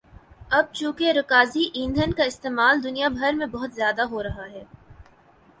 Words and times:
اب 0.51 0.71
چونکہ 0.73 1.11
رکازی 1.11 1.63
ایندھن 1.73 2.11
کا 2.13 2.23
استعمال 2.23 2.83
دنیا 2.83 3.07
بھر 3.09 3.33
میں 3.33 3.47
بہت 3.47 3.73
زیادہ 3.73 4.07
ہورہا 4.11 4.49
ہے 4.51 4.63